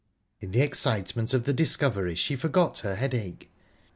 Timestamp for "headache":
2.95-3.51